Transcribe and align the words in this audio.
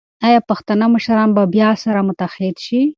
ایا 0.27 0.39
پښتانه 0.49 0.85
مشران 0.95 1.29
به 1.35 1.43
بیا 1.53 1.69
سره 1.83 1.99
متحد 2.07 2.55
شي؟ 2.65 2.81